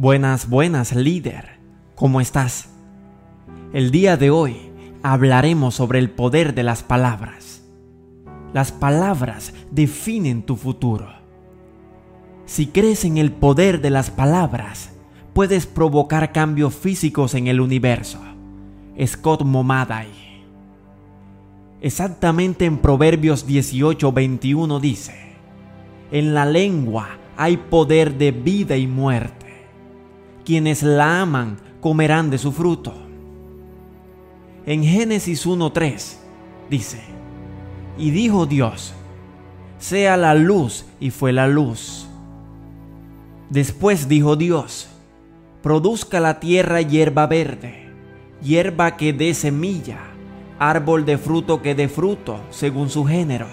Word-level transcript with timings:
Buenas, 0.00 0.48
buenas, 0.48 0.94
líder. 0.94 1.58
¿Cómo 1.96 2.20
estás? 2.20 2.68
El 3.72 3.90
día 3.90 4.16
de 4.16 4.30
hoy 4.30 4.54
hablaremos 5.02 5.74
sobre 5.74 5.98
el 5.98 6.08
poder 6.08 6.54
de 6.54 6.62
las 6.62 6.84
palabras. 6.84 7.64
Las 8.52 8.70
palabras 8.70 9.52
definen 9.72 10.44
tu 10.44 10.54
futuro. 10.54 11.08
Si 12.46 12.68
crees 12.68 13.04
en 13.04 13.18
el 13.18 13.32
poder 13.32 13.80
de 13.80 13.90
las 13.90 14.12
palabras, 14.12 14.92
puedes 15.32 15.66
provocar 15.66 16.30
cambios 16.30 16.76
físicos 16.76 17.34
en 17.34 17.48
el 17.48 17.60
universo. 17.60 18.20
Scott 19.04 19.42
Momaday. 19.42 20.06
Exactamente 21.80 22.66
en 22.66 22.78
Proverbios 22.78 23.48
18:21 23.48 24.78
dice, 24.78 25.34
En 26.12 26.34
la 26.34 26.46
lengua 26.46 27.18
hay 27.36 27.56
poder 27.56 28.16
de 28.16 28.30
vida 28.30 28.76
y 28.76 28.86
muerte 28.86 29.47
quienes 30.48 30.82
la 30.82 31.20
aman 31.20 31.58
comerán 31.82 32.30
de 32.30 32.38
su 32.38 32.52
fruto. 32.52 32.94
En 34.64 34.82
Génesis 34.82 35.46
1.3 35.46 36.16
dice, 36.70 37.02
y 37.98 38.10
dijo 38.12 38.46
Dios, 38.46 38.94
sea 39.78 40.16
la 40.16 40.34
luz 40.34 40.86
y 41.00 41.10
fue 41.10 41.34
la 41.34 41.48
luz. 41.48 42.08
Después 43.50 44.08
dijo 44.08 44.36
Dios, 44.36 44.88
produzca 45.62 46.18
la 46.18 46.40
tierra 46.40 46.80
hierba 46.80 47.26
verde, 47.26 47.90
hierba 48.40 48.96
que 48.96 49.12
dé 49.12 49.34
semilla, 49.34 49.98
árbol 50.58 51.04
de 51.04 51.18
fruto 51.18 51.60
que 51.60 51.74
dé 51.74 51.90
fruto 51.90 52.40
según 52.48 52.88
su 52.88 53.04
género, 53.04 53.48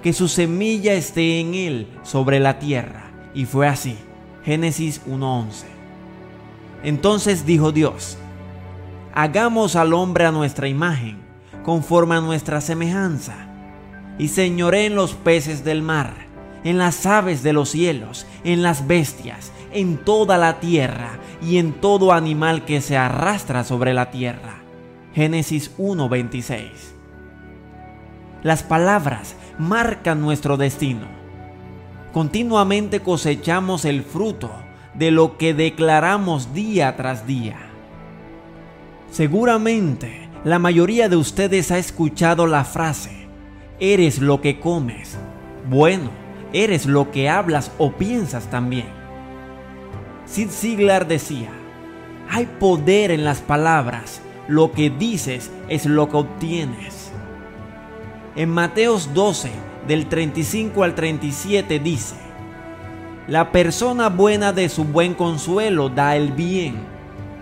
que 0.00 0.12
su 0.12 0.28
semilla 0.28 0.94
esté 0.94 1.40
en 1.40 1.54
él 1.54 1.88
sobre 2.04 2.38
la 2.38 2.60
tierra. 2.60 3.10
Y 3.34 3.46
fue 3.46 3.66
así. 3.66 3.96
Génesis 4.44 5.04
1.11. 5.08 5.73
Entonces 6.84 7.46
dijo 7.46 7.72
Dios, 7.72 8.18
hagamos 9.14 9.74
al 9.74 9.94
hombre 9.94 10.26
a 10.26 10.32
nuestra 10.32 10.68
imagen, 10.68 11.18
conforme 11.62 12.14
a 12.14 12.20
nuestra 12.20 12.60
semejanza, 12.60 13.46
y 14.18 14.28
señoré 14.28 14.84
en 14.84 14.94
los 14.94 15.14
peces 15.14 15.64
del 15.64 15.80
mar, 15.80 16.12
en 16.62 16.76
las 16.76 17.06
aves 17.06 17.42
de 17.42 17.54
los 17.54 17.70
cielos, 17.70 18.26
en 18.44 18.62
las 18.62 18.86
bestias, 18.86 19.50
en 19.72 19.96
toda 19.96 20.36
la 20.36 20.60
tierra 20.60 21.18
y 21.42 21.56
en 21.56 21.72
todo 21.72 22.12
animal 22.12 22.66
que 22.66 22.82
se 22.82 22.98
arrastra 22.98 23.64
sobre 23.64 23.94
la 23.94 24.10
tierra. 24.10 24.62
Génesis 25.14 25.70
1:26. 25.78 26.94
Las 28.42 28.62
palabras 28.62 29.36
marcan 29.58 30.20
nuestro 30.20 30.58
destino. 30.58 31.06
Continuamente 32.12 33.00
cosechamos 33.00 33.86
el 33.86 34.02
fruto 34.02 34.50
de 34.94 35.10
lo 35.10 35.36
que 35.38 35.54
declaramos 35.54 36.54
día 36.54 36.96
tras 36.96 37.26
día. 37.26 37.56
Seguramente 39.10 40.28
la 40.44 40.58
mayoría 40.58 41.08
de 41.08 41.16
ustedes 41.16 41.70
ha 41.70 41.78
escuchado 41.78 42.46
la 42.46 42.64
frase, 42.64 43.26
eres 43.80 44.18
lo 44.18 44.40
que 44.40 44.60
comes. 44.60 45.16
Bueno, 45.70 46.10
eres 46.52 46.86
lo 46.86 47.10
que 47.10 47.28
hablas 47.28 47.72
o 47.78 47.92
piensas 47.92 48.50
también. 48.50 48.86
Sid 50.26 50.50
Siglar 50.50 51.06
decía, 51.06 51.50
hay 52.30 52.46
poder 52.46 53.10
en 53.10 53.24
las 53.24 53.40
palabras, 53.40 54.20
lo 54.48 54.72
que 54.72 54.90
dices 54.90 55.50
es 55.68 55.86
lo 55.86 56.08
que 56.08 56.16
obtienes. 56.18 57.10
En 58.36 58.50
Mateos 58.50 59.14
12, 59.14 59.50
del 59.86 60.06
35 60.06 60.82
al 60.82 60.94
37 60.94 61.78
dice, 61.78 62.16
la 63.26 63.52
persona 63.52 64.10
buena 64.10 64.52
de 64.52 64.68
su 64.68 64.84
buen 64.84 65.14
consuelo 65.14 65.88
da 65.88 66.14
el 66.14 66.32
bien, 66.32 66.76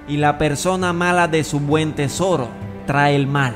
y 0.06 0.16
la 0.16 0.38
persona 0.38 0.92
mala 0.92 1.26
de 1.26 1.42
su 1.42 1.58
buen 1.58 1.92
tesoro 1.92 2.48
trae 2.86 3.16
el 3.16 3.26
mal. 3.26 3.54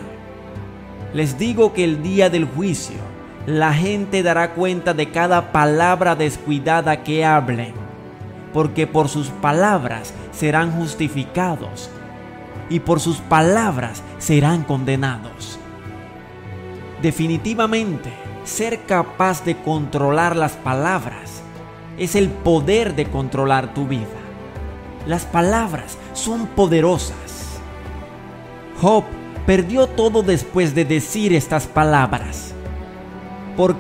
Les 1.13 1.39
digo 1.39 1.73
que 1.73 1.85
el 1.85 2.03
día 2.03 2.29
del 2.29 2.45
juicio 2.45 2.97
la 3.47 3.73
gente 3.73 4.25
dará 4.25 4.55
cuenta 4.55 4.93
de 4.93 5.11
cada 5.11 5.53
palabra 5.53 6.17
descuidada 6.17 7.05
que 7.05 7.25
hablen, 7.25 7.75
porque 8.53 8.89
por 8.89 9.09
sus 9.09 9.29
palabras 9.29 10.13
serán 10.33 10.73
justificados 10.73 11.91
y 12.69 12.81
por 12.81 12.99
sus 12.99 13.19
palabras 13.19 14.03
serán 14.19 14.65
condenados. 14.65 15.61
Definitivamente, 17.01 18.13
ser 18.43 18.81
capaz 18.83 19.45
de 19.45 19.57
controlar 19.57 20.35
las 20.35 20.53
palabras 20.53 21.37
es 21.99 22.15
el 22.15 22.29
poder 22.29 22.95
de 22.95 23.07
controlar 23.07 23.75
tu 23.75 23.87
vida. 23.87 24.07
Las 25.07 25.25
palabras 25.25 25.99
son 26.13 26.47
poderosas. 26.49 27.61
Job 28.81 29.05
perdió 29.47 29.87
todo 29.87 30.23
después 30.23 30.75
de 30.75 30.85
decir 30.85 31.33
estas 31.33 31.67
palabras. 31.67 32.56